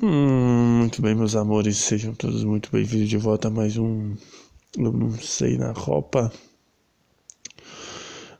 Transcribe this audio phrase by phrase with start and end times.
[0.00, 4.14] Hum, muito bem, meus amores, sejam todos muito bem-vindos de volta a mais um
[4.76, 6.32] Eu Não Sei na Copa.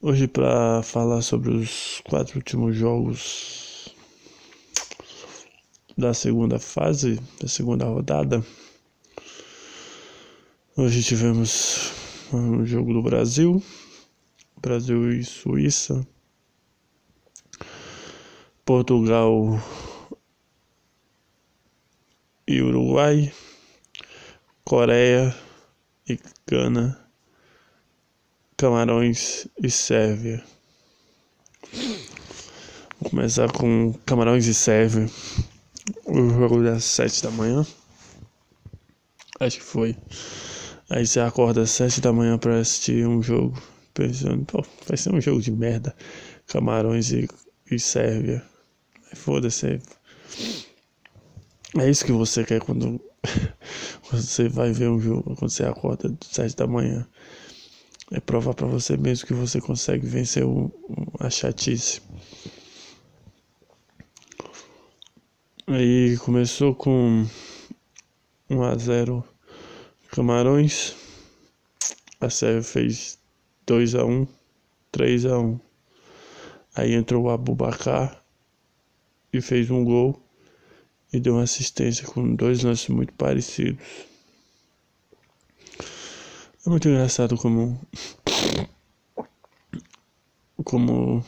[0.00, 3.94] Hoje, para falar sobre os quatro últimos jogos
[5.94, 8.42] da segunda fase, da segunda rodada.
[10.74, 11.92] Hoje tivemos
[12.32, 13.62] um jogo do Brasil,
[14.58, 16.06] Brasil e Suíça,
[18.64, 19.60] Portugal
[22.46, 23.32] e Uruguai,
[24.64, 25.34] Coreia
[26.08, 26.98] e Gana,
[28.56, 30.42] Camarões e Sérvia.
[33.00, 35.10] Vou começar com Camarões e Sérvia.
[36.06, 37.66] O jogo das sete da manhã.
[39.40, 39.96] Acho que foi.
[40.88, 43.60] Aí você acorda às sete da manhã para assistir um jogo,
[43.94, 45.96] pensando, pô, vai ser um jogo de merda.
[46.46, 47.28] Camarões e,
[47.70, 48.44] e Sérvia.
[49.14, 49.80] Foda-se.
[51.78, 53.00] É isso que você quer quando
[54.12, 57.06] você vai ver um jogo, quando você acorda às sete da manhã.
[58.10, 60.70] É provar para você mesmo que você consegue vencer o,
[61.18, 62.02] a chatice.
[65.66, 67.26] Aí começou com
[68.50, 69.24] 1 a 0
[70.10, 70.94] Camarões.
[72.20, 73.18] A Sérvia fez
[73.64, 74.26] 2 a 1,
[74.90, 75.60] 3 a 1.
[76.74, 78.22] Aí entrou o Abubacar
[79.32, 80.22] e fez um gol
[81.12, 83.78] e deu uma assistência com dois lances muito parecidos.
[86.64, 87.78] É muito engraçado como
[90.64, 91.24] como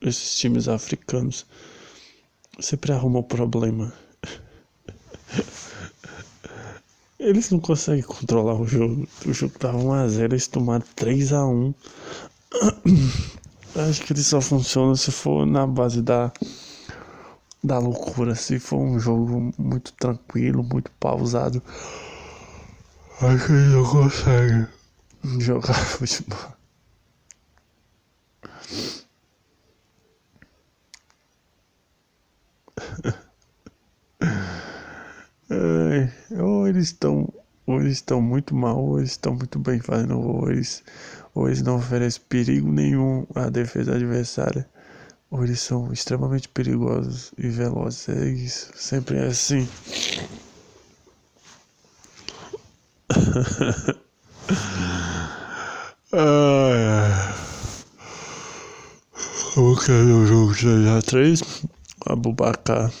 [0.00, 1.46] esses times africanos
[2.58, 3.92] sempre arrumam problema.
[7.18, 9.06] Eles não conseguem controlar o jogo.
[9.24, 11.74] O jogo tava 1x0, eles tomaram 3x1.
[13.88, 16.30] Acho que ele só funciona se for na base da
[17.64, 18.34] da loucura.
[18.34, 21.62] Se for um jogo muito tranquilo, muito pausado,
[23.22, 24.66] acho que ele não consegue
[25.40, 26.54] jogar futebol.
[35.50, 37.32] Ai, ou eles estão
[37.66, 40.84] ou eles estão muito mal, ou eles estão muito bem fazendo, ou eles,
[41.34, 44.68] ou eles não oferecem perigo nenhum à defesa adversária
[45.34, 48.08] ou eles são extremamente perigosos e velozes.
[48.08, 49.68] É isso, sempre é assim.
[59.56, 61.68] Vamos querer o jogo 3x3.
[62.06, 62.92] Abubacar.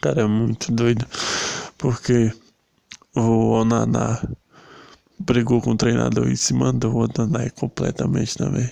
[0.00, 1.06] Cara, é muito doido.
[1.78, 2.32] Porque
[3.14, 4.20] o Onaná
[5.16, 8.68] brigou com o treinador e se mandou o Onaná completamente também.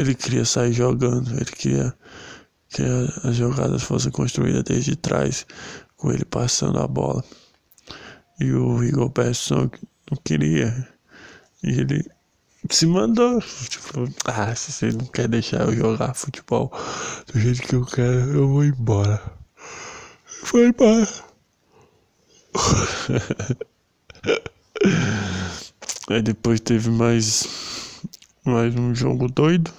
[0.00, 1.94] Ele queria sair jogando, ele queria
[2.70, 2.82] que
[3.22, 5.46] as jogadas fossem construídas desde trás,
[5.94, 7.22] com ele passando a bola.
[8.40, 9.70] E o Rigoberto não
[10.24, 10.88] queria.
[11.62, 12.02] E ele
[12.70, 13.42] se mandou.
[13.68, 16.72] Tipo, ah, se você não quer deixar eu jogar futebol
[17.30, 19.20] do jeito que eu quero, eu vou embora.
[20.44, 21.06] Foi embora.
[26.08, 27.46] Aí depois teve mais
[28.44, 29.70] mais um jogo doido.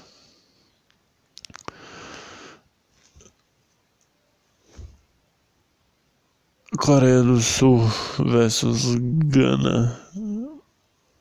[6.82, 7.80] Coreia do Sul
[8.18, 8.96] versus
[9.28, 10.02] Gana.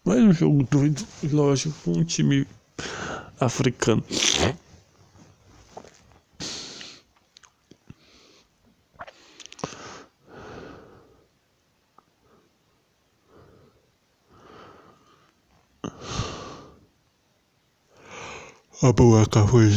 [0.06, 2.47] Mais um jogo doido, lógico, com um time
[3.38, 4.03] africano.
[18.82, 19.69] A Buaca foi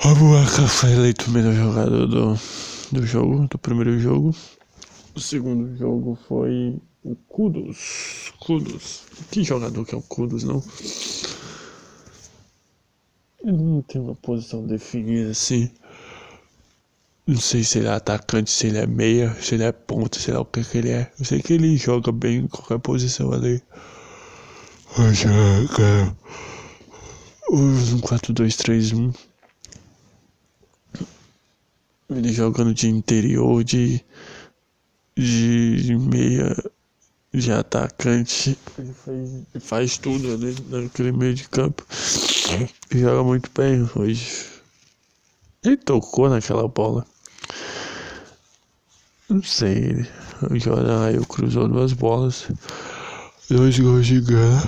[0.00, 4.34] a Buaca foi eleito o melhor jogador do do jogo, do primeiro jogo.
[5.14, 8.32] O segundo jogo foi o Kudos.
[8.38, 9.02] Kudos.
[9.30, 10.62] Que jogador que é o Kudos, não?
[13.42, 15.70] Ele não tem uma posição definida assim.
[17.26, 20.32] Não sei se ele é atacante, se ele é meia, se ele é ponta, sei
[20.34, 21.12] lá o que, que ele é.
[21.18, 23.62] Eu sei que ele joga bem em qualquer posição ali.
[25.74, 26.16] Cara,
[27.50, 29.14] um 4-2-3-1
[32.10, 34.04] ele jogando de interior, de,
[35.16, 36.56] de meia,
[37.32, 38.58] de atacante.
[38.78, 41.84] Ele faz, ele faz tudo ali naquele meio de campo.
[42.90, 44.46] Ele joga muito bem hoje.
[45.62, 47.06] Ele tocou naquela bola.
[49.28, 50.06] Não sei.
[50.50, 52.48] O Jordan Raio cruzou duas bolas.
[53.50, 54.62] Dois gols de Gana.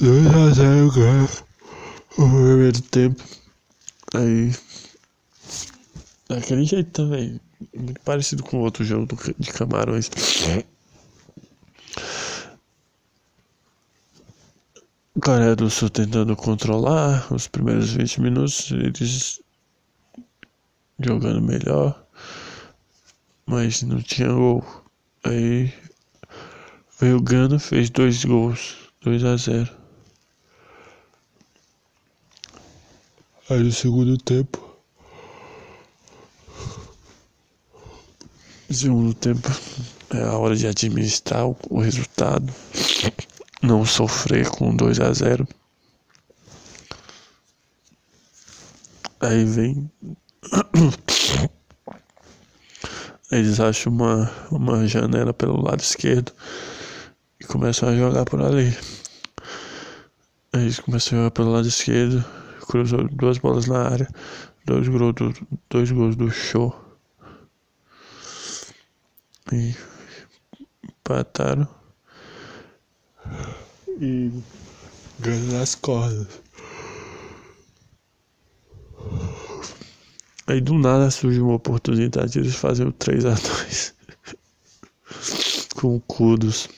[0.00, 1.28] 2 a 0 Gana.
[2.18, 3.24] O primeiro tempo.
[4.14, 4.52] Aí.
[6.28, 7.40] Daquele jeito também.
[7.74, 10.10] Muito parecido com o outro jogo do, de Camarões.
[15.22, 19.40] Coreia do Sul tentando controlar os primeiros 20 minutos, eles
[20.98, 22.04] jogando melhor,
[23.46, 24.64] mas não tinha gol.
[25.24, 25.72] Aí
[27.00, 29.70] veio o Gana, fez dois gols, 2 a 0.
[33.48, 34.65] Aí no segundo tempo.
[38.70, 39.48] Segundo tempo
[40.10, 42.52] é a hora de administrar o resultado
[43.62, 45.46] não sofrer com 2 a 0
[49.20, 49.90] Aí vem.
[53.30, 56.32] Eles acham uma, uma janela pelo lado esquerdo
[57.40, 58.76] e começam a jogar por ali.
[60.52, 62.24] Eles começam a jogar pelo lado esquerdo,
[62.60, 64.08] cruzou duas bolas na área,
[64.64, 65.34] dois gols do,
[65.70, 66.85] dois gols do show.
[69.52, 69.74] E
[70.84, 71.68] empataram
[74.00, 74.30] e
[75.20, 76.26] ganha nas cordas.
[80.48, 83.94] Aí do nada surge uma oportunidade de eles fazerem o 3x2
[85.74, 86.68] com o Kudos.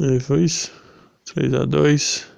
[0.00, 0.70] Aí foi isso.
[1.26, 2.37] 3x2.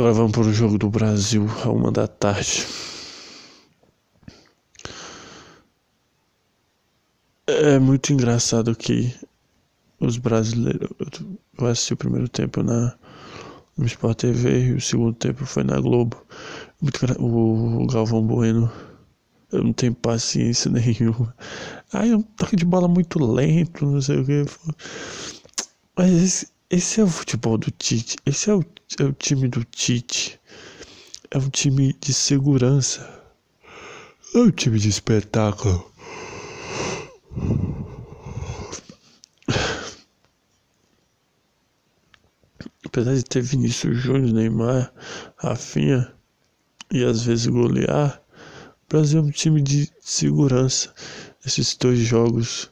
[0.00, 2.66] Agora vamos para o jogo do Brasil, a uma da tarde.
[7.46, 9.14] É muito engraçado que
[10.00, 10.88] os brasileiros.
[11.58, 12.96] Eu assisti o primeiro tempo na
[13.76, 16.16] no Sport TV e o segundo tempo foi na Globo.
[17.18, 18.72] O Galvão Bueno.
[19.52, 21.36] Eu não tenho paciência nenhuma.
[21.92, 24.46] Ai, é um toque de bola muito lento, não sei o que.
[25.94, 28.16] Mas esse, é o futebol do Tite.
[28.24, 28.64] Esse é o,
[29.00, 30.40] é o time do Tite.
[31.28, 33.20] É um time de segurança.
[34.32, 35.90] É um time de espetáculo.
[42.84, 44.92] Apesar de ter Vinícius Júnior, Neymar,
[45.36, 46.14] Rafinha
[46.92, 48.22] e às vezes golear,
[48.84, 50.94] o Brasil é um time de segurança.
[51.44, 52.70] Esses dois jogos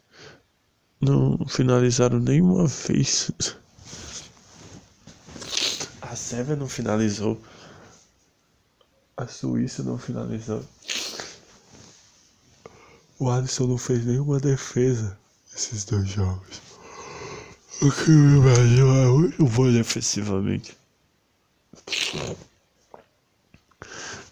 [1.00, 3.32] não finalizaram nenhuma vez.
[6.28, 7.40] Sérvia não finalizou.
[9.16, 10.62] A Suíça não finalizou.
[13.18, 15.18] O Alisson não fez nenhuma defesa
[15.50, 16.60] nesses dois jogos.
[17.80, 20.76] O que me Brasil é muito bom defensivamente.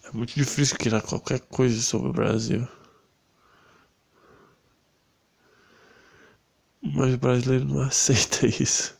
[0.03, 2.67] É muito difícil criar qualquer coisa sobre o Brasil.
[6.79, 8.96] Mas o brasileiro não aceita isso.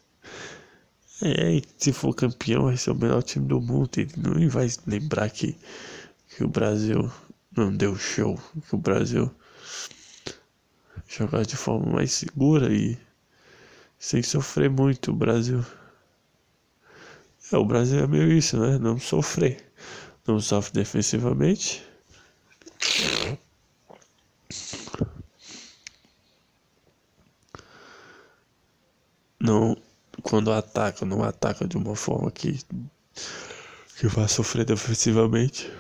[1.22, 3.90] É, se for campeão, vai ser o melhor time do mundo.
[3.98, 5.58] Ele não vai lembrar que,
[6.30, 7.12] que o Brasil
[7.56, 8.40] não deu show.
[8.68, 9.32] Que o Brasil
[11.08, 12.98] jogar de forma mais segura e
[13.98, 15.66] sem sofrer muito o Brasil.
[17.52, 18.78] É, o Brasil é meio isso, né?
[18.78, 19.66] Não sofrer.
[20.28, 21.84] Não sofre defensivamente.
[29.40, 29.78] Não,
[30.28, 32.60] quando ataca, não ataca de uma forma que
[33.98, 35.72] que vai sofrer defensivamente.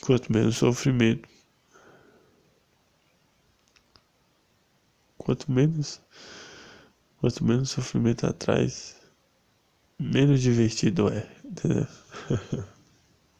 [0.00, 1.28] Quanto menos sofrimento.
[5.18, 6.00] Quanto menos.
[7.18, 8.94] Quanto menos sofrimento atrás,
[9.98, 11.28] menos divertido é.
[11.44, 11.88] Entendeu?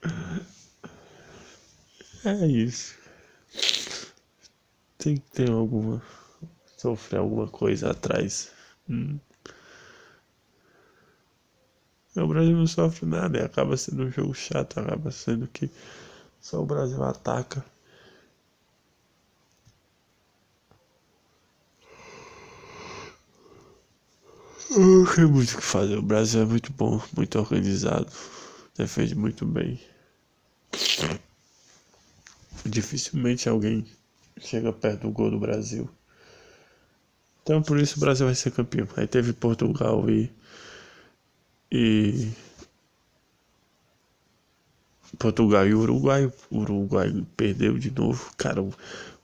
[2.24, 3.05] é isso.
[4.98, 6.02] Tem que ter alguma.
[6.76, 8.50] Sofrer alguma coisa atrás.
[8.88, 9.18] Hum.
[12.16, 15.70] O Brasil não sofre nada, acaba sendo um jogo chato, acaba sendo que
[16.40, 17.62] só o Brasil ataca.
[24.70, 25.98] Não tem muito o que fazer.
[25.98, 28.10] O Brasil é muito bom, muito organizado,
[28.76, 29.78] defende muito bem.
[32.64, 33.86] Dificilmente alguém
[34.38, 35.88] chega perto do gol do Brasil.
[37.42, 38.88] Então por isso o Brasil vai ser campeão.
[38.96, 40.30] Aí teve Portugal e.
[41.70, 42.30] E
[45.18, 46.32] Portugal e Uruguai.
[46.50, 48.32] O Uruguai perdeu de novo.
[48.36, 48.72] Cara, o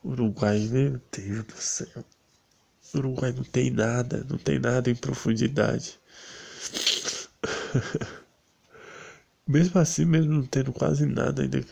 [0.04, 2.04] Uruguai, meu Deus do céu.
[2.94, 5.98] Uruguai não tem nada, não tem nada em profundidade.
[9.46, 11.64] mesmo assim, mesmo não tendo quase nada ainda,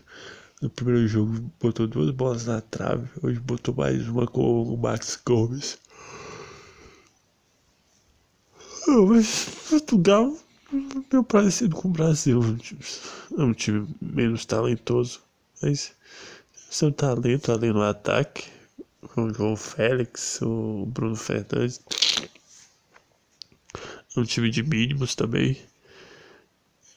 [0.61, 5.19] No primeiro jogo botou duas bolas na trave, hoje botou mais uma com o Max
[5.25, 5.79] Gomes.
[8.87, 10.37] Oh, mas Portugal
[11.13, 12.41] meu parecido com o Brasil.
[13.37, 15.21] É um time menos talentoso,
[15.63, 15.93] mas
[16.71, 18.49] seu talento ali no ataque,
[19.15, 21.81] com o João Félix, o Bruno Fernandes.
[24.15, 25.57] É um time de mínimos também.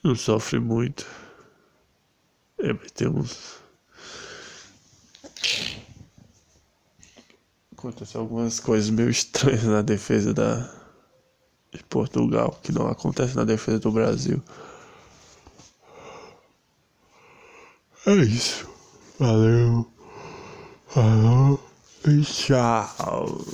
[0.03, 1.05] Não sofre muito.
[2.63, 3.57] É, mas tem uns.
[7.73, 10.73] Aconteceu algumas coisas meio estranhas na defesa da,
[11.73, 14.41] de Portugal, que não acontece na defesa do Brasil.
[18.05, 18.65] É isso.
[19.19, 19.85] Valeu.
[20.87, 21.59] Falou
[22.07, 23.45] e tchau.